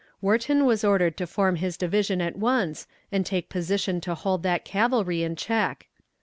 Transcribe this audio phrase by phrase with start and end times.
[0.19, 4.65] Wharton was ordered to form his division at once, and take position to hold that
[4.65, 5.85] cavalry in check.